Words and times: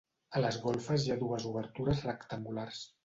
A 0.37 0.39
les 0.45 0.55
golfes 0.63 1.05
hi 1.05 1.13
ha 1.15 1.17
dues 1.25 1.45
obertures 1.51 2.03
rectangulars. 2.09 2.81